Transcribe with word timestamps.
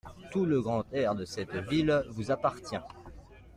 Tout 0.31 0.45
le 0.47 0.59
grand 0.63 0.83
air 0.93 1.13
de 1.13 1.25
cette 1.25 1.55
ville 1.69 2.03
vous 2.09 2.31
appartient. 2.31 2.75